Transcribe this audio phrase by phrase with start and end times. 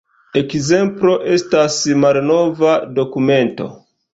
[0.39, 3.71] Ekzemplo estas malnova dokumento.